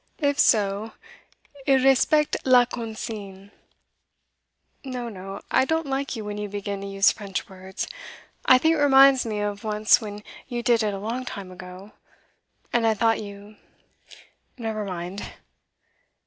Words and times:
'If 0.17 0.39
so, 0.39 0.93
il 1.67 1.77
respecte 1.77 2.35
la 2.43 2.65
consigne.' 2.65 3.51
'No, 4.83 5.09
no; 5.09 5.41
I 5.51 5.63
don't 5.63 5.85
like 5.85 6.15
you 6.15 6.25
when 6.25 6.39
you 6.39 6.49
begin 6.49 6.81
to 6.81 6.87
use 6.87 7.11
French 7.11 7.47
words. 7.47 7.87
I 8.47 8.57
think 8.57 8.73
it 8.73 8.81
reminds 8.81 9.27
me 9.27 9.41
of 9.41 9.63
once 9.63 10.01
when 10.01 10.23
you 10.47 10.63
did 10.63 10.81
it 10.81 10.95
a 10.95 10.97
long 10.97 11.23
time 11.23 11.51
ago, 11.51 11.91
and 12.73 12.87
I 12.87 12.95
thought 12.95 13.21
you 13.21 13.57
never 14.57 14.85
mind. 14.85 15.31